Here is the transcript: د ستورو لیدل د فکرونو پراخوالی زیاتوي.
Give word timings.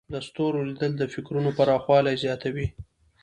د 0.13 0.15
ستورو 0.27 0.59
لیدل 0.69 0.91
د 0.97 1.03
فکرونو 1.13 1.49
پراخوالی 1.57 2.15
زیاتوي. 2.23 2.67